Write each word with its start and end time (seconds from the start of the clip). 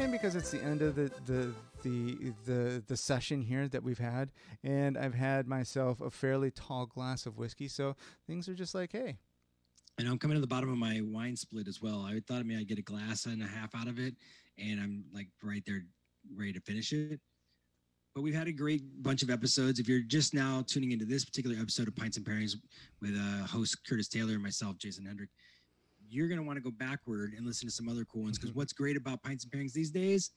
and 0.00 0.12
because 0.12 0.34
it's 0.34 0.50
the 0.50 0.62
end 0.62 0.80
of 0.80 0.94
the 0.94 1.10
the 1.26 1.52
the 1.82 2.32
the, 2.46 2.82
the 2.86 2.96
session 2.96 3.42
here 3.42 3.68
that 3.68 3.82
we've 3.82 3.98
had, 3.98 4.30
and 4.64 4.96
I've 4.96 5.14
had 5.14 5.46
myself 5.46 6.00
a 6.00 6.10
fairly 6.10 6.50
tall 6.50 6.86
glass 6.86 7.26
of 7.26 7.36
whiskey, 7.36 7.68
so 7.68 7.96
things 8.26 8.48
are 8.48 8.54
just 8.54 8.74
like, 8.74 8.92
hey, 8.92 9.18
And 9.98 10.08
I'm 10.08 10.18
coming 10.18 10.36
to 10.36 10.40
the 10.40 10.46
bottom 10.46 10.70
of 10.70 10.78
my 10.78 11.00
wine 11.04 11.36
split 11.36 11.68
as 11.68 11.82
well. 11.82 12.02
I 12.02 12.20
thought 12.26 12.38
I 12.38 12.42
mean 12.44 12.58
I'd 12.58 12.68
get 12.68 12.78
a 12.78 12.82
glass 12.82 13.26
and 13.26 13.42
a 13.42 13.46
half 13.46 13.74
out 13.74 13.88
of 13.88 13.98
it, 13.98 14.14
and 14.58 14.80
I'm 14.80 15.04
like 15.12 15.28
right 15.42 15.62
there, 15.66 15.82
ready 16.34 16.54
to 16.54 16.60
finish 16.60 16.92
it. 16.92 17.20
But 18.14 18.22
we've 18.22 18.34
had 18.34 18.48
a 18.48 18.52
great 18.52 18.82
bunch 19.02 19.22
of 19.22 19.30
episodes. 19.30 19.78
If 19.78 19.86
you're 19.86 20.00
just 20.00 20.34
now 20.34 20.64
tuning 20.66 20.92
into 20.92 21.04
this 21.04 21.24
particular 21.24 21.56
episode 21.60 21.88
of 21.88 21.94
Pints 21.94 22.16
and 22.16 22.26
Pairings 22.26 22.54
with 23.00 23.14
uh, 23.16 23.46
host 23.46 23.78
Curtis 23.86 24.08
Taylor 24.08 24.32
and 24.32 24.42
myself, 24.42 24.78
Jason 24.78 25.04
Hendrick, 25.04 25.28
you're 26.10 26.28
going 26.28 26.40
to 26.40 26.46
want 26.46 26.56
to 26.56 26.62
go 26.62 26.70
backward 26.70 27.34
and 27.36 27.46
listen 27.46 27.68
to 27.68 27.74
some 27.74 27.88
other 27.88 28.04
cool 28.04 28.22
ones. 28.22 28.38
Because 28.38 28.54
what's 28.54 28.72
great 28.72 28.96
about 28.96 29.22
Pints 29.22 29.44
and 29.44 29.52
Pairings 29.52 29.72
these 29.72 29.90
days 29.90 30.30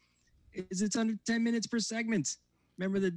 is 0.54 0.81
it's 0.81 0.95
under 0.95 1.16
10 1.26 1.44
minutes 1.44 1.68
per 1.68 1.80
segment. 1.80 2.30
Remember 2.77 3.00
the 3.00 3.16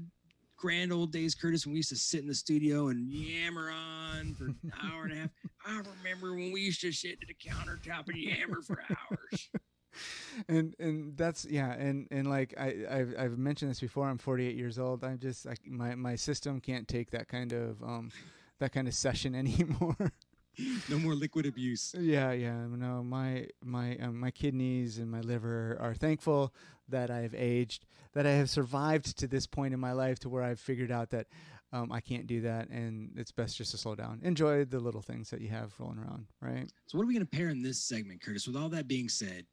grand 0.57 0.93
old 0.93 1.13
days, 1.13 1.35
Curtis, 1.35 1.67
when 1.67 1.75
we 1.75 1.79
used 1.79 1.91
to 1.91 1.97
sit 1.97 2.21
in 2.21 2.29
the 2.29 2.35
studio 2.35 2.89
and 2.89 3.11
yammer 3.11 3.71
on 3.71 4.35
for 4.35 4.47
an 4.47 4.57
hour 4.83 5.05
and 5.05 5.13
a 5.13 5.17
half. 5.17 5.31
I 5.67 5.83
remember 6.03 6.35
when 6.35 6.53
we 6.53 6.63
used 6.63 6.81
to 6.81 6.93
sit 6.93 7.19
at 7.23 7.29
the 7.29 7.35
countertop 7.35 8.09
and 8.09 8.17
yammer 8.17 8.63
for 8.63 8.83
hours. 8.91 9.49
and 10.49 10.75
and 10.79 11.17
that's 11.17 11.47
yeah 11.47 11.73
and 11.73 12.07
and 12.11 12.29
like 12.29 12.55
I 12.59 12.75
I've, 12.91 13.15
I've 13.19 13.39
mentioned 13.39 13.71
this 13.71 13.81
before 13.81 14.07
I'm 14.07 14.19
48 14.19 14.55
years 14.55 14.79
old 14.79 15.03
I'm 15.03 15.19
just 15.19 15.47
like 15.47 15.61
my 15.67 15.95
my 15.95 16.17
system 16.17 16.61
can't 16.61 16.87
take 16.87 17.13
that 17.13 17.29
kind 17.29 17.55
of 17.55 17.83
um 17.83 18.11
that 18.59 18.73
kind 18.73 18.89
of 18.89 18.95
session 18.95 19.35
anymore 19.35 20.13
No 20.89 20.99
more 20.99 21.15
liquid 21.15 21.47
abuse. 21.47 21.95
yeah 21.99 22.33
yeah 22.33 22.67
no 22.71 23.03
my 23.03 23.47
my 23.65 23.97
um, 23.99 24.19
my 24.19 24.31
kidneys 24.31 24.99
and 24.99 25.11
my 25.11 25.21
liver 25.21 25.77
are 25.81 25.95
thankful 25.95 26.53
that 26.89 27.11
I've 27.11 27.35
aged 27.35 27.85
that 28.15 28.27
I 28.27 28.31
have 28.33 28.49
survived 28.49 29.19
to 29.19 29.27
this 29.27 29.47
point 29.47 29.75
in 29.75 29.81
my 29.81 29.93
life 29.93 30.19
to 30.21 30.29
where 30.29 30.43
I've 30.43 30.61
figured 30.61 30.91
out 30.91 31.11
that 31.11 31.27
um, 31.73 31.91
I 31.93 32.01
can't 32.01 32.27
do 32.27 32.41
that 32.43 32.69
and 32.69 33.11
it's 33.17 33.33
best 33.33 33.57
just 33.59 33.73
to 33.73 33.77
slow 33.79 33.95
down 33.95 34.21
enjoy 34.23 34.65
the 34.65 34.79
little 34.81 35.03
things 35.03 35.31
that 35.31 35.41
you 35.41 35.49
have 35.49 35.75
rolling 35.79 35.99
around 35.99 36.27
right 36.41 36.71
So, 36.87 36.97
what 36.97 37.05
are 37.05 37.07
we 37.09 37.15
going 37.15 37.27
to 37.27 37.37
pair 37.37 37.49
in 37.49 37.61
this 37.63 37.79
segment, 37.83 38.23
Curtis? 38.23 38.47
With 38.47 38.57
all 38.57 38.69
that 38.71 38.87
being 38.89 39.09
said, 39.09 39.45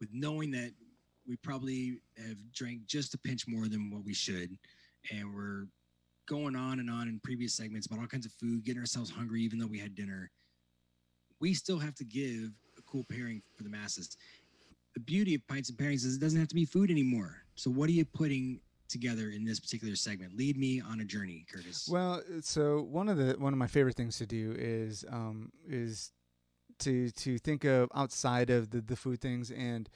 with 0.00 0.08
knowing 0.12 0.50
that 0.52 0.72
we 1.28 1.36
probably 1.36 2.00
have 2.16 2.38
drank 2.52 2.86
just 2.86 3.12
a 3.14 3.18
pinch 3.18 3.46
more 3.46 3.68
than 3.68 3.90
what 3.90 4.02
we 4.02 4.14
should, 4.14 4.56
and 5.12 5.34
we're 5.34 5.66
going 6.26 6.56
on 6.56 6.80
and 6.80 6.88
on 6.90 7.06
in 7.08 7.20
previous 7.22 7.54
segments 7.54 7.86
about 7.86 8.00
all 8.00 8.06
kinds 8.06 8.24
of 8.26 8.32
food, 8.32 8.64
getting 8.64 8.80
ourselves 8.80 9.10
hungry, 9.10 9.42
even 9.42 9.58
though 9.58 9.66
we 9.66 9.78
had 9.78 9.94
dinner, 9.94 10.30
we 11.40 11.54
still 11.54 11.78
have 11.78 11.94
to 11.96 12.04
give 12.04 12.50
a 12.76 12.82
cool 12.86 13.04
pairing 13.10 13.42
for 13.56 13.62
the 13.62 13.70
masses. 13.70 14.16
The 14.94 15.00
beauty 15.00 15.34
of 15.34 15.46
pints 15.46 15.68
and 15.68 15.78
pairings 15.78 16.04
is 16.04 16.16
it 16.16 16.20
doesn't 16.20 16.38
have 16.38 16.48
to 16.48 16.54
be 16.54 16.64
food 16.64 16.90
anymore. 16.90 17.42
So, 17.54 17.70
what 17.70 17.88
are 17.88 17.92
you 17.92 18.04
putting 18.04 18.60
together 18.88 19.30
in 19.30 19.44
this 19.44 19.60
particular 19.60 19.94
segment? 19.96 20.36
Lead 20.36 20.56
me 20.56 20.80
on 20.80 21.00
a 21.00 21.04
journey, 21.04 21.44
Curtis. 21.52 21.88
Well, 21.90 22.22
so 22.40 22.82
one 22.82 23.08
of 23.08 23.16
the 23.16 23.34
one 23.38 23.52
of 23.52 23.58
my 23.58 23.66
favorite 23.66 23.96
things 23.96 24.18
to 24.18 24.26
do 24.26 24.54
is 24.58 25.04
um, 25.10 25.52
is 25.68 26.12
to 26.80 27.10
to 27.10 27.38
think 27.38 27.64
of 27.64 27.90
outside 27.94 28.50
of 28.50 28.70
the, 28.70 28.80
the 28.80 28.96
food 28.96 29.20
things 29.20 29.50
and 29.50 29.88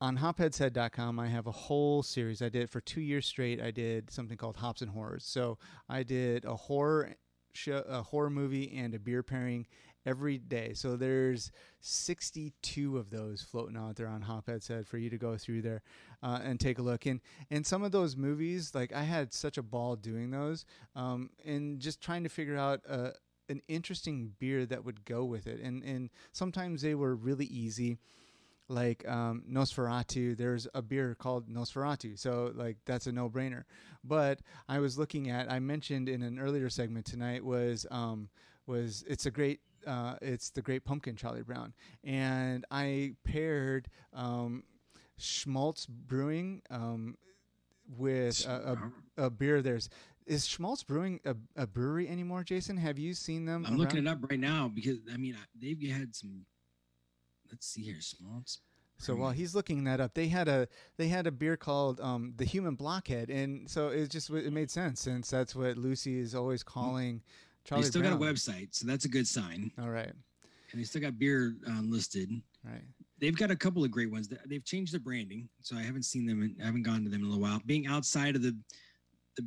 on 0.00 0.18
hopheadshead.com 0.18 1.18
I 1.18 1.28
have 1.28 1.46
a 1.46 1.52
whole 1.52 2.02
series 2.02 2.42
I 2.42 2.48
did 2.48 2.68
for 2.68 2.80
2 2.80 3.00
years 3.00 3.26
straight 3.26 3.62
I 3.62 3.70
did 3.70 4.10
something 4.10 4.36
called 4.36 4.56
Hops 4.56 4.82
and 4.82 4.90
Horrors. 4.90 5.24
So 5.24 5.58
I 5.88 6.02
did 6.02 6.44
a 6.44 6.54
horror 6.54 7.14
show, 7.56 7.84
a 7.88 8.02
horror 8.02 8.30
movie 8.30 8.74
and 8.76 8.94
a 8.94 8.98
beer 8.98 9.22
pairing 9.22 9.66
every 10.06 10.38
day. 10.38 10.72
So 10.74 10.96
there's 10.96 11.50
62 11.80 12.98
of 12.98 13.10
those 13.10 13.42
floating 13.42 13.76
out 13.76 13.96
there 13.96 14.06
on 14.06 14.22
Hophead's 14.22 14.68
Head 14.68 14.86
for 14.86 14.98
you 14.98 15.10
to 15.10 15.18
go 15.18 15.36
through 15.36 15.62
there 15.62 15.82
uh, 16.22 16.40
and 16.42 16.60
take 16.60 16.78
a 16.78 16.82
look. 16.82 17.06
And 17.06 17.20
and 17.50 17.66
some 17.66 17.82
of 17.82 17.92
those 17.92 18.16
movies, 18.16 18.74
like 18.74 18.92
I 18.92 19.02
had 19.02 19.32
such 19.32 19.58
a 19.58 19.62
ball 19.62 19.96
doing 19.96 20.30
those, 20.30 20.64
um, 20.94 21.30
and 21.44 21.80
just 21.80 22.00
trying 22.00 22.24
to 22.24 22.28
figure 22.28 22.56
out 22.56 22.80
a, 22.88 23.12
an 23.48 23.62
interesting 23.68 24.32
beer 24.38 24.66
that 24.66 24.84
would 24.84 25.04
go 25.04 25.24
with 25.24 25.46
it. 25.46 25.60
And 25.60 25.82
and 25.82 26.10
sometimes 26.32 26.82
they 26.82 26.94
were 26.94 27.14
really 27.14 27.46
easy. 27.46 27.98
Like 28.68 29.06
um, 29.06 29.42
Nosferatu, 29.50 30.36
there's 30.36 30.66
a 30.74 30.80
beer 30.80 31.14
called 31.14 31.48
Nosferatu, 31.50 32.18
so 32.18 32.50
like 32.54 32.78
that's 32.86 33.06
a 33.06 33.12
no-brainer. 33.12 33.64
But 34.02 34.40
I 34.68 34.78
was 34.78 34.96
looking 34.98 35.28
at, 35.30 35.50
I 35.52 35.58
mentioned 35.58 36.08
in 36.08 36.22
an 36.22 36.38
earlier 36.38 36.70
segment 36.70 37.04
tonight 37.04 37.44
was 37.44 37.86
um, 37.90 38.30
was 38.66 39.04
it's 39.06 39.26
a 39.26 39.30
great 39.30 39.60
uh, 39.86 40.14
it's 40.22 40.48
the 40.48 40.62
Great 40.62 40.84
Pumpkin 40.86 41.14
Charlie 41.14 41.42
Brown, 41.42 41.74
and 42.02 42.64
I 42.70 43.16
paired 43.22 43.88
um, 44.14 44.62
Schmaltz 45.18 45.84
Brewing 45.84 46.62
um, 46.70 47.18
with 47.98 48.46
a, 48.46 48.78
a, 49.18 49.24
a 49.26 49.30
beer. 49.30 49.60
There's 49.60 49.90
is 50.26 50.46
Schmaltz 50.46 50.82
Brewing 50.84 51.20
a, 51.26 51.36
a 51.54 51.66
brewery 51.66 52.08
anymore, 52.08 52.44
Jason? 52.44 52.78
Have 52.78 52.98
you 52.98 53.12
seen 53.12 53.44
them? 53.44 53.66
I'm 53.68 53.76
looking 53.76 54.06
it 54.06 54.08
up 54.08 54.18
right 54.30 54.40
now 54.40 54.68
because 54.74 54.98
I 55.12 55.18
mean 55.18 55.34
I- 55.34 55.44
they've 55.60 55.90
had 55.90 56.14
some. 56.16 56.46
Let's 57.50 57.66
see 57.66 57.82
here, 57.82 58.00
Smalls. 58.00 58.58
So 58.98 59.14
while 59.16 59.32
he's 59.32 59.54
looking 59.54 59.84
that 59.84 60.00
up, 60.00 60.14
they 60.14 60.28
had 60.28 60.48
a 60.48 60.68
they 60.96 61.08
had 61.08 61.26
a 61.26 61.30
beer 61.32 61.56
called 61.56 62.00
um, 62.00 62.32
the 62.36 62.44
Human 62.44 62.74
Blockhead, 62.76 63.28
and 63.28 63.68
so 63.68 63.88
it 63.88 64.08
just 64.10 64.30
it 64.30 64.52
made 64.52 64.70
sense 64.70 65.00
since 65.00 65.28
that's 65.30 65.54
what 65.54 65.76
Lucy 65.76 66.18
is 66.20 66.34
always 66.34 66.62
calling 66.62 67.20
Charlie 67.64 67.82
they 67.84 67.88
still 67.90 68.02
Brown. 68.02 68.18
got 68.18 68.28
a 68.28 68.32
website, 68.32 68.68
so 68.70 68.86
that's 68.86 69.04
a 69.04 69.08
good 69.08 69.26
sign. 69.26 69.70
All 69.80 69.90
right, 69.90 70.12
And 70.72 70.80
they 70.80 70.84
still 70.84 71.02
got 71.02 71.18
beer 71.18 71.54
uh, 71.68 71.80
listed. 71.82 72.30
right. 72.64 72.82
They've 73.18 73.36
got 73.36 73.50
a 73.50 73.56
couple 73.56 73.82
of 73.84 73.90
great 73.90 74.10
ones. 74.10 74.28
They- 74.28 74.36
They've 74.46 74.64
changed 74.64 74.92
their 74.92 75.00
branding, 75.00 75.48
so 75.62 75.76
I 75.76 75.82
haven't 75.82 76.04
seen 76.04 76.24
them. 76.26 76.42
In, 76.42 76.56
I 76.62 76.66
haven't 76.66 76.82
gone 76.82 77.02
to 77.04 77.10
them 77.10 77.20
in 77.20 77.26
a 77.26 77.28
little 77.30 77.42
while. 77.42 77.60
Being 77.66 77.86
outside 77.86 78.36
of 78.36 78.42
the 78.42 78.56
the 79.36 79.46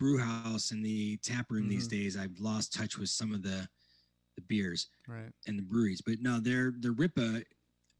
brew 0.00 0.18
house 0.18 0.70
and 0.70 0.84
the 0.84 1.16
tap 1.18 1.50
room 1.50 1.68
these 1.68 1.86
Mhm. 1.86 1.90
days, 1.90 2.16
I've 2.16 2.38
lost 2.40 2.72
touch 2.72 2.96
with 2.98 3.08
some 3.10 3.32
of 3.34 3.42
the 3.42 3.68
the 4.36 4.42
beers 4.42 4.88
Right. 5.08 5.32
and 5.46 5.58
the 5.58 5.62
breweries. 5.62 6.00
But 6.00 6.20
no, 6.20 6.38
their 6.40 6.72
the 6.78 6.92
Ripa 6.92 7.42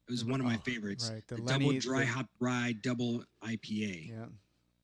was 0.09 0.25
one 0.25 0.39
of 0.41 0.47
my 0.47 0.55
oh, 0.57 0.59
favorites. 0.65 1.11
right, 1.13 1.27
the 1.27 1.37
The, 1.37 1.43
Lenny- 1.43 1.67
double 1.67 1.81
dry 1.81 2.01
the- 2.01 2.07
hop 2.07 2.27
rye 2.39 2.73
double 2.81 3.25
IPA. 3.43 4.09
Yeah. 4.11 4.27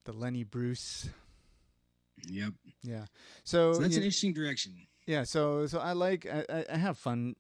The 0.04 0.12
Lenny 0.12 0.42
Bruce. 0.44 1.08
Yep. 2.28 2.52
Yeah. 2.82 3.06
So, 3.44 3.72
So 3.74 3.80
that's 3.80 3.94
you- 3.94 3.98
an 4.00 4.04
interesting 4.04 4.32
direction. 4.32 4.74
yeah. 5.06 5.24
So 5.24 5.66
so 5.66 5.78
I 5.78 5.92
like 5.92 6.26
I, 6.26 6.44
I- 6.48 6.66
I 6.72 6.76
have 6.76 6.98
fun 6.98 7.36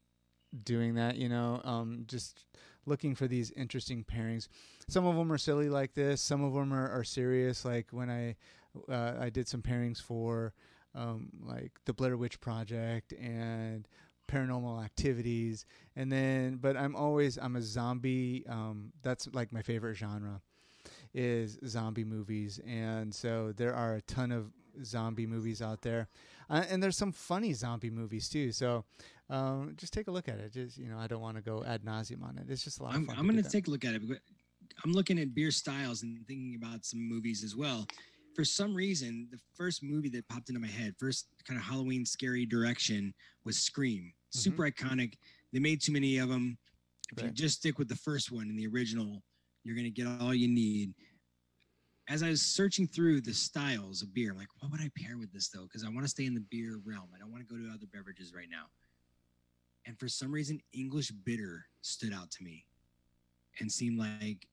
doing 0.64 0.94
that. 0.94 1.16
You 1.16 1.28
know, 1.28 1.60
um, 1.64 2.04
just 2.06 2.44
looking 2.86 3.14
for 3.14 3.26
these 3.28 3.50
interesting 3.52 4.04
pairings. 4.04 4.48
Some 4.88 5.06
of 5.06 5.14
them 5.16 5.30
are 5.32 5.38
silly 5.38 5.68
like 5.68 5.94
this. 5.94 6.20
Some 6.20 6.42
of 6.42 6.52
them 6.54 6.72
are, 6.72 6.88
are 6.90 7.04
serious. 7.04 7.64
Like 7.64 7.88
when 7.90 8.10
I 8.10 8.36
uh, 8.88 9.14
I 9.20 9.30
did 9.30 9.48
some 9.48 9.62
pairings 9.62 10.00
for 10.00 10.52
um, 10.94 11.28
like 11.44 11.72
the 11.84 11.92
Blair 11.92 12.16
Witch 12.16 12.40
Project 12.40 13.12
and 13.12 13.86
paranormal 14.28 14.82
activities. 14.82 15.66
And 15.96 16.10
then 16.10 16.56
but 16.56 16.76
i'm 16.76 16.96
always 16.96 17.38
i'm 17.38 17.56
a 17.56 17.62
zombie 17.62 18.44
um, 18.48 18.92
that's 19.02 19.28
like 19.32 19.52
my 19.52 19.62
favorite 19.62 19.94
genre 19.94 20.40
is 21.14 21.58
zombie 21.66 22.04
movies. 22.04 22.60
And 22.66 23.14
so 23.14 23.52
there 23.52 23.74
are 23.74 23.96
a 23.96 24.02
ton 24.02 24.32
of 24.32 24.50
zombie 24.84 25.26
movies 25.26 25.60
out 25.60 25.82
there. 25.82 26.08
Uh, 26.48 26.64
and 26.70 26.82
there's 26.82 26.96
some 26.96 27.12
funny 27.12 27.52
zombie 27.52 27.90
movies 27.90 28.28
too. 28.28 28.52
So 28.52 28.84
um, 29.28 29.74
just 29.76 29.92
take 29.92 30.08
a 30.08 30.10
look 30.10 30.28
at 30.28 30.38
it. 30.38 30.52
Just 30.52 30.78
you 30.78 30.88
know 30.88 30.98
i 30.98 31.06
don't 31.06 31.20
want 31.20 31.36
to 31.36 31.42
go 31.42 31.64
ad 31.64 31.82
nauseum 31.82 32.22
on 32.22 32.38
it. 32.38 32.46
It's 32.48 32.64
just 32.64 32.80
a 32.80 32.84
lot 32.84 32.94
I'm, 32.94 33.02
of 33.02 33.08
fun 33.08 33.16
I'm 33.18 33.28
going 33.28 33.42
to 33.42 33.48
take 33.48 33.68
a 33.68 33.70
look 33.70 33.84
at 33.84 33.94
it. 33.94 34.02
I'm 34.84 34.92
looking 34.92 35.18
at 35.18 35.34
beer 35.34 35.50
styles 35.50 36.02
and 36.02 36.26
thinking 36.26 36.58
about 36.60 36.84
some 36.84 37.06
movies 37.06 37.44
as 37.44 37.54
well. 37.54 37.86
For 38.34 38.44
some 38.44 38.74
reason, 38.74 39.28
the 39.30 39.38
first 39.54 39.82
movie 39.82 40.08
that 40.10 40.26
popped 40.28 40.48
into 40.48 40.60
my 40.60 40.68
head, 40.68 40.94
first 40.98 41.26
kind 41.46 41.58
of 41.58 41.64
Halloween 41.64 42.06
scary 42.06 42.46
direction, 42.46 43.12
was 43.44 43.58
Scream. 43.58 44.04
Mm-hmm. 44.04 44.38
Super 44.38 44.70
iconic. 44.70 45.14
They 45.52 45.58
made 45.58 45.82
too 45.82 45.92
many 45.92 46.18
of 46.18 46.28
them. 46.28 46.56
If 47.14 47.22
you 47.22 47.30
just 47.30 47.58
stick 47.58 47.78
with 47.78 47.88
the 47.88 47.96
first 47.96 48.32
one 48.32 48.48
in 48.48 48.56
the 48.56 48.66
original, 48.66 49.22
you're 49.64 49.76
going 49.76 49.84
to 49.84 49.90
get 49.90 50.06
all 50.20 50.32
you 50.32 50.48
need. 50.48 50.94
As 52.08 52.22
I 52.22 52.30
was 52.30 52.42
searching 52.42 52.86
through 52.86 53.20
the 53.20 53.34
styles 53.34 54.02
of 54.02 54.14
beer, 54.14 54.32
I'm 54.32 54.38
like, 54.38 54.48
what 54.60 54.72
would 54.72 54.80
I 54.80 54.90
pair 54.96 55.18
with 55.18 55.32
this 55.32 55.48
though? 55.48 55.64
Because 55.64 55.84
I 55.84 55.88
want 55.88 56.02
to 56.02 56.08
stay 56.08 56.24
in 56.24 56.34
the 56.34 56.44
beer 56.50 56.80
realm. 56.84 57.08
I 57.14 57.18
don't 57.18 57.30
want 57.30 57.46
to 57.46 57.54
go 57.54 57.60
to 57.60 57.68
other 57.68 57.86
beverages 57.92 58.32
right 58.34 58.48
now. 58.50 58.64
And 59.86 59.98
for 59.98 60.08
some 60.08 60.32
reason, 60.32 60.60
English 60.72 61.10
bitter 61.10 61.66
stood 61.82 62.12
out 62.12 62.30
to 62.32 62.42
me 62.42 62.64
and 63.60 63.70
seemed 63.70 63.98
like 63.98 64.48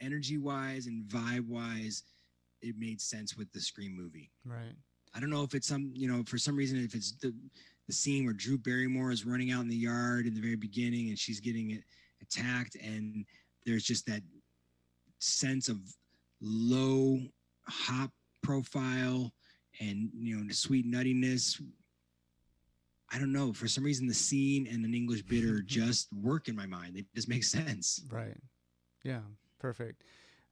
energy 0.00 0.38
wise 0.38 0.86
and 0.86 1.04
vibe 1.06 1.48
wise, 1.48 2.02
it 2.62 2.76
made 2.78 3.00
sense 3.00 3.36
with 3.36 3.52
the 3.52 3.60
Scream 3.60 3.96
movie. 3.96 4.30
right 4.44 4.74
I 5.14 5.20
don't 5.20 5.30
know 5.30 5.42
if 5.42 5.54
it's 5.54 5.66
some, 5.66 5.92
you 5.94 6.08
know, 6.08 6.22
for 6.26 6.36
some 6.36 6.54
reason, 6.54 6.78
if 6.84 6.94
it's 6.94 7.12
the, 7.12 7.34
the 7.86 7.92
scene 7.92 8.24
where 8.26 8.34
Drew 8.34 8.58
Barrymore 8.58 9.10
is 9.10 9.24
running 9.24 9.50
out 9.50 9.62
in 9.62 9.68
the 9.68 9.74
yard 9.74 10.26
in 10.26 10.34
the 10.34 10.42
very 10.42 10.56
beginning 10.56 11.08
and 11.08 11.18
she's 11.18 11.40
getting 11.40 11.70
it 11.70 11.84
attacked, 12.20 12.76
and 12.76 13.24
there's 13.64 13.84
just 13.84 14.04
that 14.06 14.20
sense 15.20 15.68
of 15.70 15.78
low 16.42 17.18
hop 17.66 18.10
profile 18.42 19.32
and, 19.80 20.10
you 20.18 20.36
know, 20.36 20.46
the 20.46 20.52
sweet 20.54 20.86
nuttiness. 20.86 21.62
I 23.10 23.18
don't 23.18 23.32
know. 23.32 23.52
For 23.54 23.68
some 23.68 23.84
reason, 23.84 24.06
the 24.06 24.14
scene 24.14 24.66
and 24.70 24.84
an 24.84 24.92
English 24.92 25.22
bitter 25.22 25.62
just 25.66 26.12
work 26.12 26.48
in 26.48 26.56
my 26.56 26.66
mind. 26.66 26.96
It 26.96 27.06
just 27.14 27.28
makes 27.28 27.50
sense. 27.50 28.04
right 28.10 28.36
yeah 29.02 29.20
perfect. 29.58 30.02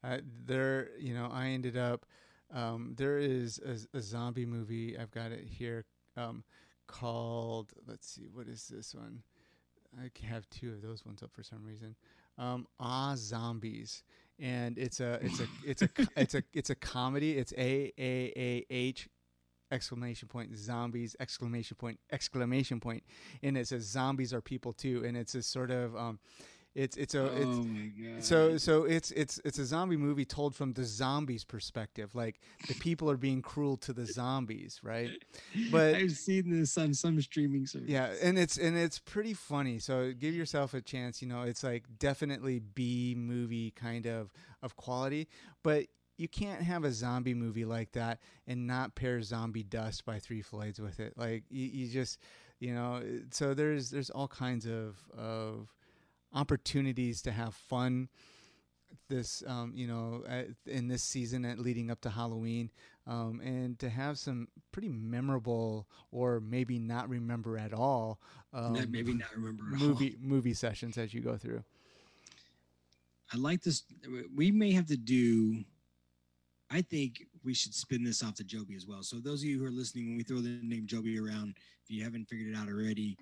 Uh, 0.05 0.19
there, 0.47 0.91
you 0.99 1.15
know, 1.15 1.31
I 1.33 1.49
ended 1.49 1.77
up. 1.77 2.05
Um, 2.53 2.95
there 2.97 3.19
is 3.19 3.59
a, 3.65 3.97
a, 3.97 4.01
zombie 4.01 4.45
movie. 4.47 4.97
I've 4.99 5.11
got 5.11 5.33
it 5.33 5.45
here 5.49 5.87
um, 6.17 6.45
called. 6.87 7.73
Let's 7.87 8.09
see, 8.09 8.29
what 8.33 8.47
is 8.47 8.69
this 8.69 8.95
one? 8.95 9.23
I 9.99 10.11
have 10.27 10.49
two 10.51 10.71
of 10.71 10.83
those 10.83 11.05
ones 11.07 11.23
up 11.23 11.33
for 11.33 11.43
some 11.43 11.65
reason. 11.65 11.97
Um, 12.37 12.67
ah, 12.79 13.15
zombies, 13.17 14.03
and 14.39 14.77
it's 14.77 15.01
a 15.01 15.19
it's 15.23 15.41
a 15.41 15.47
it's 15.65 15.83
a 15.83 15.89
it's 16.17 16.35
a 16.35 16.43
it's 16.53 16.71
a 16.71 16.75
comedy. 16.75 17.39
It's 17.39 17.53
a 17.57 17.93
a 17.99 18.33
a 18.37 18.67
h 18.71 19.09
exclamation 19.71 20.29
point 20.29 20.57
zombies 20.57 21.17
exclamation 21.19 21.77
point 21.77 21.99
exclamation 22.13 22.79
point 22.79 23.03
and 23.43 23.57
it 23.57 23.67
says 23.67 23.83
zombies 23.83 24.33
are 24.33 24.43
people 24.43 24.73
too 24.73 25.03
and 25.05 25.17
it's 25.17 25.35
a 25.35 25.43
sort 25.43 25.71
of 25.71 25.97
um 25.97 26.19
it's 26.75 26.97
it's 26.97 27.15
a 27.15 27.23
oh 27.23 27.27
it's, 27.37 27.67
my 27.69 27.91
god. 28.15 28.25
so 28.25 28.57
so 28.57 28.85
it's 28.85 29.11
it's 29.13 29.41
it's 29.45 29.59
a 29.59 29.65
zombie 29.65 29.97
movie 29.97 30.25
told 30.25 30.55
from 30.55 30.73
the 30.73 30.85
zombies 30.85 31.45
perspective 31.45 32.15
like 32.15 32.41
the 32.67 32.75
people 32.75 33.09
are 33.11 33.17
being 33.17 33.41
cruel 33.41 33.77
to 33.77 33.93
the 33.93 34.05
zombies 34.07 34.81
right 34.83 35.11
but 35.71 35.95
I've 35.95 36.13
seen 36.13 36.51
this 36.51 36.77
on 36.77 36.93
some 36.95 37.21
streaming 37.21 37.67
service. 37.67 37.89
yeah 37.89 38.11
and 38.21 38.39
it's 38.39 38.57
and 38.57 38.77
it's 38.77 38.99
pretty 38.99 39.35
funny 39.35 39.79
so 39.79 40.13
give 40.13 40.35
yourself 40.35 40.75
a 40.75 40.81
chance 40.81 41.23
you 41.23 41.29
know 41.29 41.43
it's 41.43 41.63
like 41.63 41.85
definitely 41.99 42.59
b 42.59 43.15
movie 43.17 43.71
kind 43.71 44.07
of 44.07 44.33
of 44.63 44.77
quality 44.77 45.29
but 45.63 45.87
you 46.17 46.29
can't 46.29 46.63
have 46.63 46.85
a 46.85 46.93
zombie 46.93 47.35
movie 47.35 47.65
like 47.65 47.93
that 47.93 48.19
and 48.47 48.67
not 48.67 48.95
pair 48.95 49.23
zombie 49.23 49.63
dust 49.63 50.05
by 50.05 50.19
three 50.19 50.43
floyds 50.43 50.81
with 50.81 50.99
it 50.99 51.13
like 51.17 51.45
you, 51.51 51.67
you 51.67 51.89
just 51.89 52.19
you 52.59 52.75
know 52.75 53.01
so 53.31 53.55
there's 53.55 53.91
there's 53.91 54.11
all 54.11 54.29
kinds 54.29 54.67
of 54.67 54.97
of 55.17 55.69
opportunities 56.35 57.23
to 57.23 57.33
have 57.33 57.55
fun 57.55 58.09
this 59.09 59.43
um, 59.47 59.73
you 59.75 59.87
know 59.87 60.23
uh, 60.29 60.43
in 60.67 60.89
this 60.89 61.03
season 61.03 61.45
at 61.45 61.59
leading 61.59 61.91
up 61.91 62.01
to 62.01 62.11
Halloween 62.11 62.71
um, 63.07 63.41
and 63.45 63.79
to 63.81 63.89
have 63.89 64.19
some 64.19 64.49
pretty 64.73 64.89
memorable 64.89 65.87
or 66.11 66.41
maybe 66.41 66.79
not 66.79 67.09
remember 67.09 67.59
at 67.59 67.73
all 67.73 68.21
um, 68.53 68.73
maybe 68.91 69.15
not 69.15 69.29
remember 69.37 69.65
movie 69.65 70.17
all. 70.21 70.29
movie 70.29 70.55
sessions 70.55 70.97
as 70.97 71.13
you 71.13 71.21
go 71.21 71.37
through. 71.37 71.63
I 73.33 73.37
like 73.37 73.63
this. 73.63 73.83
We 74.35 74.51
may 74.53 74.73
have 74.73 74.87
to 74.87 74.97
do. 74.97 75.65
I 76.71 76.83
think 76.83 77.25
we 77.45 77.55
should 77.55 77.75
spin 77.75 78.05
this 78.05 78.23
off 78.23 78.35
to 78.35 78.45
Joby 78.45 78.75
as 78.77 78.87
well. 78.87 79.03
So 79.03 79.17
those 79.17 79.43
of 79.43 79.49
you 79.49 79.59
who 79.59 79.67
are 79.67 79.71
listening, 79.71 80.09
when 80.09 80.17
we 80.17 80.23
throw 80.23 80.39
the 80.39 80.61
name 80.63 80.87
Joby 80.87 81.19
around, 81.19 81.57
if 81.83 81.91
you 81.91 82.05
haven't 82.05 82.29
figured 82.29 82.55
it 82.55 82.57
out 82.57 82.69
already, 82.69 83.17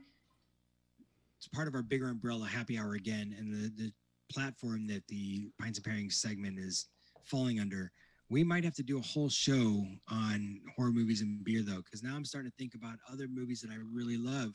it's 1.43 1.49
part 1.49 1.67
of 1.67 1.75
our 1.75 1.83
bigger 1.83 2.09
umbrella 2.09 2.47
happy 2.47 2.79
hour 2.79 2.95
again 2.95 3.35
and 3.37 3.53
the, 3.53 3.83
the 3.83 3.93
platform 4.33 4.87
that 4.87 5.03
the 5.09 5.51
Pints 5.61 5.79
and 5.79 5.85
Pairings 5.85 6.13
segment 6.13 6.57
is 6.57 6.87
falling 7.25 7.59
under 7.59 7.91
we 8.31 8.45
might 8.45 8.63
have 8.63 8.75
to 8.75 8.85
do 8.85 8.97
a 8.97 9.03
whole 9.03 9.29
show 9.29 9.85
on 10.09 10.61
horror 10.77 10.93
movies 10.93 11.21
and 11.21 11.43
beer 11.43 11.63
though 11.63 11.83
because 11.83 12.01
now 12.03 12.15
i'm 12.15 12.25
starting 12.25 12.49
to 12.49 12.57
think 12.57 12.75
about 12.77 12.95
other 13.13 13.27
movies 13.29 13.61
that 13.61 13.73
i 13.73 13.77
really 13.93 14.17
love 14.17 14.55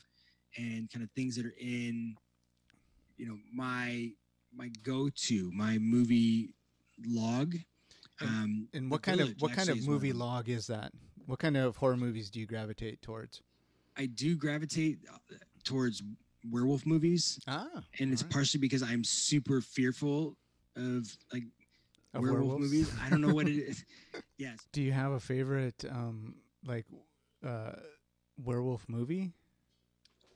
and 0.56 0.90
kind 0.90 1.02
of 1.04 1.10
things 1.10 1.36
that 1.36 1.44
are 1.44 1.54
in 1.60 2.14
you 3.18 3.26
know 3.26 3.36
my 3.52 4.08
my 4.56 4.70
go-to 4.82 5.50
my 5.52 5.76
movie 5.76 6.48
log 7.06 7.54
um 8.22 8.66
And 8.72 8.90
what 8.90 9.02
kind 9.02 9.20
of 9.20 9.34
what 9.40 9.52
kind 9.52 9.68
of 9.68 9.76
is 9.76 9.86
one 9.86 9.96
movie 9.96 10.12
log 10.14 10.48
is 10.48 10.66
that? 10.68 10.90
What 11.26 11.38
kind 11.38 11.58
of 11.58 11.76
horror 11.76 11.98
movies 11.98 12.30
do 12.30 12.40
you 12.40 12.46
gravitate 12.46 13.02
towards? 13.02 13.42
i 13.96 14.06
do 14.06 14.36
gravitate 14.36 14.98
uh, 15.12 15.18
towards 15.64 16.02
werewolf 16.50 16.84
movies 16.86 17.38
Ah, 17.46 17.66
and 18.00 18.12
it's 18.12 18.22
alright. 18.22 18.32
partially 18.32 18.60
because 18.60 18.82
i'm 18.82 19.04
super 19.04 19.60
fearful 19.60 20.36
of 20.76 21.06
like 21.32 21.44
Of 22.14 22.22
werewolf 22.22 22.58
werewolves? 22.58 22.72
movies. 22.72 22.92
I 23.02 23.10
don't 23.10 23.20
know 23.20 23.34
what 23.34 23.46
it 23.48 23.56
is. 23.68 23.84
Yes, 24.38 24.58
Do 24.72 24.80
you 24.82 24.92
have 24.92 25.12
a 25.12 25.20
favorite 25.20 25.84
um 25.90 26.36
like 26.66 26.86
uh 27.44 27.72
werewolf 28.44 28.88
movie? 28.88 29.32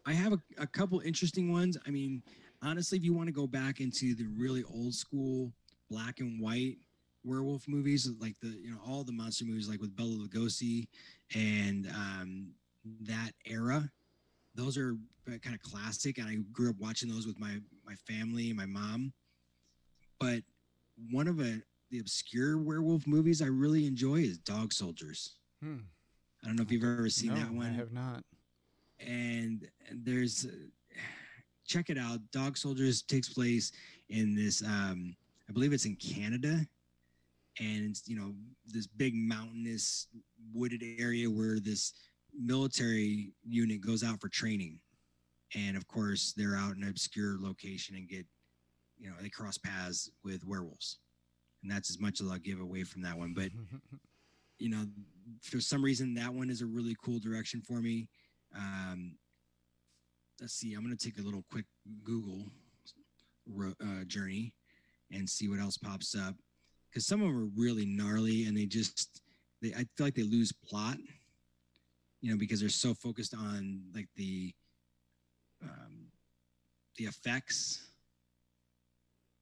I 0.04 0.12
have 0.12 0.32
a, 0.32 0.40
a 0.58 0.66
couple 0.66 0.98
interesting 1.00 1.52
ones. 1.52 1.78
I 1.86 1.90
mean, 1.90 2.22
honestly, 2.62 2.98
if 2.98 3.04
you 3.04 3.14
want 3.14 3.28
to 3.28 3.32
go 3.32 3.46
back 3.46 3.80
into 3.80 4.14
the 4.16 4.26
really 4.36 4.64
old 4.64 4.94
school 4.94 5.52
black 5.90 6.18
and 6.20 6.40
white 6.40 6.78
werewolf 7.24 7.68
movies, 7.68 8.10
like 8.18 8.34
the 8.40 8.48
you 8.48 8.72
know 8.72 8.80
all 8.84 9.04
the 9.04 9.12
monster 9.12 9.44
movies, 9.44 9.68
like 9.68 9.80
with 9.80 9.94
Bela 9.94 10.10
Lugosi 10.10 10.88
and 11.34 11.86
um, 11.94 12.48
that 13.02 13.30
era, 13.46 13.88
those 14.54 14.76
are 14.76 14.96
kind 15.26 15.54
of 15.54 15.62
classic. 15.62 16.18
And 16.18 16.28
I 16.28 16.36
grew 16.52 16.70
up 16.70 16.76
watching 16.78 17.08
those 17.08 17.26
with 17.26 17.38
my 17.38 17.58
my 17.86 17.94
family 18.06 18.48
and 18.48 18.56
my 18.56 18.66
mom. 18.66 19.12
But 20.18 20.42
one 21.10 21.26
of 21.26 21.40
a, 21.40 21.60
the 21.90 21.98
obscure 21.98 22.58
werewolf 22.58 23.06
movies 23.06 23.42
I 23.42 23.46
really 23.46 23.86
enjoy 23.86 24.16
is 24.20 24.38
Dog 24.38 24.72
Soldiers. 24.72 25.36
Hmm. 25.62 25.78
I 26.42 26.46
don't 26.46 26.56
know 26.56 26.62
if 26.62 26.70
you've 26.72 26.84
ever 26.84 27.08
seen 27.08 27.30
no, 27.34 27.40
that 27.40 27.50
one 27.52 27.66
I 27.66 27.72
have 27.72 27.92
not. 27.92 28.24
and 28.98 29.68
there's 29.92 30.46
uh, 30.46 30.50
check 31.66 31.88
it 31.90 31.98
out 31.98 32.18
dog 32.32 32.56
soldiers 32.56 33.02
takes 33.02 33.28
place 33.28 33.72
in 34.08 34.34
this 34.34 34.62
um 34.62 35.14
i 35.48 35.52
believe 35.52 35.72
it's 35.72 35.86
in 35.86 35.96
canada 35.96 36.66
and 37.60 37.90
it's 37.90 38.08
you 38.08 38.16
know 38.16 38.34
this 38.66 38.86
big 38.86 39.14
mountainous 39.14 40.08
wooded 40.52 40.82
area 40.98 41.28
where 41.30 41.60
this 41.60 41.94
military 42.38 43.32
unit 43.44 43.80
goes 43.80 44.02
out 44.02 44.20
for 44.20 44.28
training. 44.28 44.78
And 45.54 45.76
of 45.76 45.86
course 45.86 46.32
they're 46.36 46.56
out 46.56 46.76
in 46.76 46.82
an 46.82 46.88
obscure 46.88 47.36
location 47.38 47.96
and 47.96 48.08
get 48.08 48.26
you 48.98 49.08
know 49.08 49.16
they 49.20 49.28
cross 49.28 49.58
paths 49.58 50.10
with 50.24 50.46
werewolves. 50.46 50.98
And 51.62 51.70
that's 51.70 51.90
as 51.90 52.00
much 52.00 52.20
as 52.20 52.30
i'll 52.30 52.38
give 52.38 52.60
away 52.60 52.84
from 52.84 53.02
that 53.02 53.16
one. 53.16 53.34
But 53.34 53.50
you 54.58 54.70
know, 54.70 54.84
for 55.42 55.60
some 55.60 55.84
reason 55.84 56.14
that 56.14 56.32
one 56.32 56.50
is 56.50 56.62
a 56.62 56.66
really 56.66 56.96
cool 57.04 57.18
direction 57.18 57.60
for 57.60 57.80
me. 57.80 58.08
Um, 58.56 59.16
let's 60.40 60.54
see, 60.54 60.74
I'm 60.74 60.82
gonna 60.82 60.96
take 60.96 61.18
a 61.18 61.22
little 61.22 61.44
quick 61.50 61.64
Google 62.04 62.44
uh, 63.80 64.04
journey 64.06 64.52
and 65.10 65.28
see 65.28 65.48
what 65.48 65.60
else 65.60 65.76
pops 65.76 66.14
up. 66.14 66.34
Because 66.88 67.06
some 67.06 67.22
of 67.22 67.28
them 67.28 67.36
are 67.36 67.60
really 67.60 67.86
gnarly 67.86 68.44
and 68.44 68.56
they 68.56 68.66
just 68.66 69.22
they 69.60 69.72
I 69.72 69.84
feel 69.96 70.06
like 70.06 70.14
they 70.14 70.22
lose 70.22 70.52
plot, 70.52 70.96
you 72.22 72.30
know, 72.30 72.38
because 72.38 72.60
they're 72.60 72.68
so 72.70 72.94
focused 72.94 73.34
on 73.34 73.82
like 73.94 74.08
the 74.16 74.54
um, 75.62 76.06
the 76.96 77.04
effects 77.04 77.86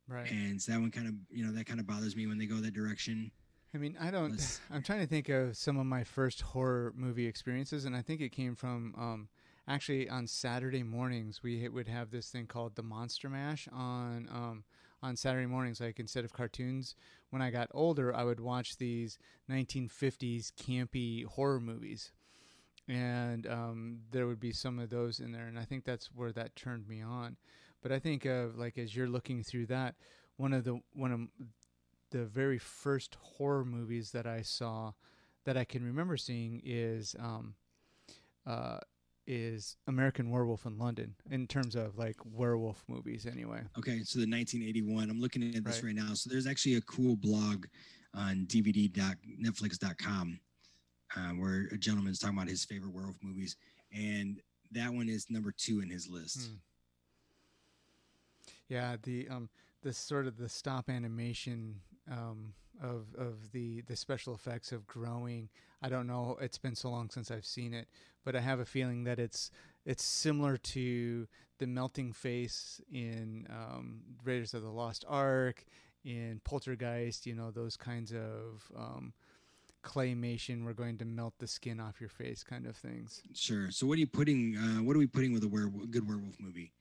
right. 0.09 0.31
and 0.31 0.61
so 0.61 0.73
that 0.73 0.81
one 0.81 0.91
kind 0.91 1.07
of 1.07 1.15
you 1.31 1.45
know 1.45 1.53
that 1.53 1.67
kind 1.67 1.81
of 1.81 1.87
bothers 1.87 2.17
me 2.17 2.27
when 2.27 2.39
they 2.39 2.47
go 2.47 2.57
that 2.57 2.75
direction. 2.75 3.31
I 3.73 3.79
mean, 3.79 3.97
I 4.01 4.11
don't. 4.11 4.33
Let's- 4.33 4.61
I'm 4.71 4.83
trying 4.83 5.01
to 5.01 5.07
think 5.07 5.29
of 5.29 5.57
some 5.57 5.79
of 5.79 5.87
my 5.87 6.05
first 6.05 6.41
horror 6.41 6.93
movie 6.97 7.27
experiences, 7.27 7.85
and 7.85 7.95
I 7.95 8.03
think 8.03 8.21
it 8.21 8.31
came 8.33 8.55
from 8.55 8.95
um, 8.99 9.29
actually 9.69 10.09
on 10.09 10.27
Saturday 10.27 10.83
mornings 10.83 11.43
we 11.43 11.69
would 11.69 11.89
have 11.89 12.11
this 12.11 12.29
thing 12.31 12.47
called 12.47 12.75
the 12.75 12.83
Monster 12.83 13.29
Mash 13.29 13.69
on 13.73 14.29
um, 14.31 14.65
on 15.03 15.17
Saturday 15.17 15.47
mornings. 15.47 15.81
Like 15.81 16.01
instead 16.01 16.25
of 16.25 16.33
cartoons, 16.33 16.95
when 17.31 17.43
I 17.43 17.51
got 17.51 17.69
older, 17.73 18.15
I 18.15 18.25
would 18.25 18.41
watch 18.41 18.77
these 18.77 19.19
1950s 19.51 20.53
campy 20.53 21.25
horror 21.25 21.61
movies, 21.61 22.13
and 22.89 23.47
um, 23.47 23.99
there 24.11 24.27
would 24.27 24.41
be 24.41 24.53
some 24.53 24.79
of 24.79 24.91
those 24.91 25.21
in 25.21 25.33
there, 25.33 25.47
and 25.47 25.59
I 25.59 25.65
think 25.65 25.85
that's 25.85 26.07
where 26.15 26.33
that 26.33 26.57
turned 26.57 26.89
me 26.89 27.03
on. 27.03 27.37
But 27.83 27.93
I 27.93 27.99
think 27.99 28.25
of 28.25 28.59
like 28.59 28.79
as 28.79 28.95
you're 28.95 29.09
looking 29.09 29.43
through 29.43 29.67
that, 29.67 29.95
one 30.37 30.53
of 30.53 30.65
the 30.65 30.81
one 30.93 31.13
of 31.13 31.21
the 32.11 32.25
very 32.25 32.59
first 32.59 33.17
horror 33.21 33.65
movies 33.65 34.11
that 34.13 34.27
I 34.27 34.43
saw 34.43 34.93
that 35.45 35.57
I 35.57 35.65
can 35.65 35.85
remember 35.85 36.17
seeing 36.17 36.61
is 36.65 37.15
um, 37.19 37.55
uh, 38.47 38.79
is 39.27 39.77
American 39.87 40.31
Werewolf 40.31 40.67
in 40.67 40.77
London 40.79 41.15
in 41.31 41.47
terms 41.47 41.77
of 41.77 41.97
like 41.97 42.17
werewolf 42.25 42.83
movies 42.89 43.27
anyway. 43.27 43.63
Okay, 43.79 44.03
so 44.03 44.19
the 44.19 44.27
1981. 44.27 45.09
I'm 45.09 45.21
looking 45.21 45.43
at 45.55 45.65
this 45.65 45.83
Right. 45.83 45.95
right, 45.95 45.95
now. 45.95 46.15
So 46.15 46.29
there's 46.31 46.47
actually 46.47 46.75
a 46.75 46.81
cool 46.83 47.17
blog 47.17 47.67
on 48.15 48.47
DVD.netflix.com 48.47 50.41
uh, 51.17 51.31
where 51.31 51.69
a 51.73 51.77
gentleman's 51.77 52.19
talking 52.19 52.37
about 52.37 52.49
his 52.49 52.65
favorite 52.65 52.93
werewolf 52.93 53.17
movies, 53.23 53.57
and 53.93 54.41
that 54.73 54.93
one 54.93 55.09
is 55.09 55.31
number 55.31 55.53
two 55.57 55.81
in 55.81 55.91
his 55.91 56.09
list. 56.09 56.49
Hmm. 56.49 56.55
Yeah, 58.69 58.97
the 59.03 59.29
um 59.29 59.49
the 59.83 59.93
sort 59.93 60.27
of 60.27 60.37
the 60.37 60.49
stop 60.49 60.89
animation 60.89 61.81
um 62.11 62.55
of 62.83 63.15
of 63.19 63.53
the 63.53 63.83
the 63.83 63.97
special 63.97 64.35
effects 64.35 64.73
of 64.73 64.87
growing. 64.87 65.49
I 65.83 65.89
don't 65.89 66.07
know. 66.07 66.39
It's 66.41 66.59
been 66.59 66.75
so 66.77 66.91
long 66.91 67.11
since 67.11 67.31
I've 67.31 67.47
seen 67.47 67.75
it, 67.75 67.89
but 68.25 68.37
I 68.37 68.41
have 68.41 68.61
a 68.61 68.65
feeling 68.65 69.05
that 69.05 69.19
it's 69.19 69.51
it's 69.85 70.05
similar 70.05 70.57
to 70.57 71.27
the 71.59 71.67
melting 71.67 72.13
face 72.13 72.81
in 72.91 73.47
um, 73.51 74.01
Raiders 74.25 74.55
of 74.55 74.63
the 74.63 74.71
Lost 74.71 75.05
Ark, 75.09 75.65
in 76.05 76.41
Poltergeist. 76.45 77.27
You 77.27 77.35
know 77.35 77.51
those 77.51 77.77
kinds 77.77 78.13
of 78.13 78.71
um, 78.77 79.13
claymation. 79.83 80.65
We're 80.65 80.73
going 80.73 80.99
to 80.99 81.05
melt 81.05 81.35
the 81.39 81.47
skin 81.47 81.81
off 81.81 82.01
your 82.01 82.11
face, 82.11 82.43
kind 82.43 82.67
of 82.67 82.77
things. 82.77 83.23
Sure. 83.35 83.71
So 83.71 83.87
what 83.87 83.97
are 83.97 84.01
you 84.01 84.07
putting? 84.07 84.57
Uh, 84.57 84.83
what 84.83 84.95
are 84.97 84.99
we 84.99 85.07
putting 85.07 85.33
with 85.33 85.45
a 85.45 85.49
werewolf, 85.49 85.91
good 85.91 86.07
werewolf 86.09 86.37
movie? 86.41 86.73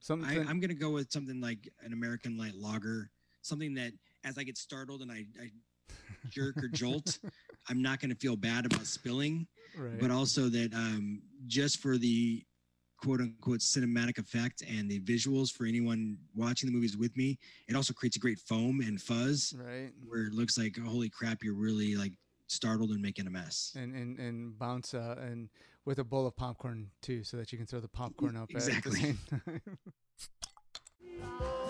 Something. 0.00 0.38
I, 0.38 0.48
I'm 0.48 0.60
gonna 0.60 0.74
go 0.74 0.90
with 0.90 1.10
something 1.10 1.40
like 1.40 1.68
an 1.82 1.92
American 1.92 2.36
Light 2.36 2.54
Lager, 2.54 3.10
something 3.42 3.74
that 3.74 3.92
as 4.24 4.38
I 4.38 4.42
get 4.42 4.56
startled 4.58 5.00
and 5.02 5.10
I, 5.10 5.24
I 5.40 5.50
jerk 6.30 6.56
or 6.58 6.68
jolt, 6.68 7.18
I'm 7.68 7.82
not 7.82 8.00
going 8.00 8.10
to 8.10 8.16
feel 8.16 8.36
bad 8.36 8.64
about 8.66 8.86
spilling, 8.86 9.46
Right. 9.76 9.98
but 10.00 10.10
also 10.10 10.48
that 10.48 10.72
um, 10.74 11.20
just 11.46 11.78
for 11.80 11.98
the 11.98 12.42
quote 12.96 13.20
unquote 13.20 13.60
cinematic 13.60 14.18
effect 14.18 14.62
and 14.62 14.90
the 14.90 15.00
visuals 15.00 15.52
for 15.52 15.66
anyone 15.66 16.16
watching 16.34 16.68
the 16.68 16.74
movies 16.74 16.96
with 16.96 17.16
me, 17.16 17.38
it 17.68 17.76
also 17.76 17.92
creates 17.92 18.16
a 18.16 18.20
great 18.20 18.38
foam 18.38 18.80
and 18.80 19.00
fuzz 19.00 19.54
right. 19.58 19.90
where 20.06 20.26
it 20.26 20.32
looks 20.32 20.58
like 20.58 20.76
holy 20.78 21.08
crap, 21.08 21.42
you're 21.42 21.54
really 21.54 21.96
like 21.96 22.12
startled 22.46 22.90
and 22.90 23.00
making 23.02 23.26
a 23.26 23.30
mess. 23.30 23.72
And 23.76 23.94
and 23.94 24.18
and 24.18 24.58
bounce 24.58 24.94
uh, 24.94 25.16
and 25.20 25.48
with 25.84 25.98
a 25.98 26.04
bowl 26.04 26.26
of 26.26 26.36
popcorn 26.36 26.90
too, 27.02 27.24
so 27.24 27.36
that 27.36 27.52
you 27.52 27.58
can 27.58 27.66
throw 27.66 27.80
the 27.80 27.88
popcorn 27.88 28.36
up 28.36 28.50
Exactly. 28.50 28.92
the 28.92 28.96
same 28.98 29.18
time. 29.30 29.78